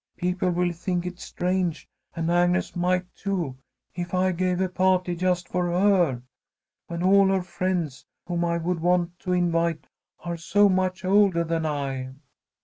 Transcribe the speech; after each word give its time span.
People 0.17 0.49
will 0.49 0.71
think 0.71 1.05
it 1.05 1.19
strange, 1.19 1.87
and 2.15 2.31
Agnes 2.31 2.75
might, 2.75 3.05
too, 3.13 3.55
if 3.93 4.15
I 4.15 4.31
gave 4.31 4.59
a 4.59 4.67
pah'ty 4.67 5.15
just 5.15 5.47
for 5.47 5.67
her, 5.67 6.23
when 6.87 7.03
all 7.03 7.27
her 7.27 7.43
friends 7.43 8.03
whom 8.25 8.43
I 8.43 8.57
would 8.57 8.79
want 8.79 9.19
to 9.19 9.33
invite 9.33 9.85
are 10.21 10.37
so 10.37 10.67
much 10.69 11.05
oldah 11.05 11.43
than 11.43 11.67
I." 11.67 12.13